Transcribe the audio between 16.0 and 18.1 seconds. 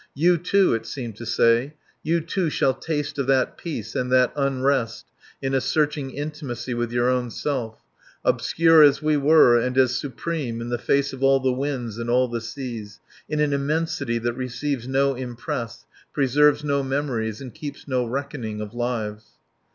preserves no memories, and keeps no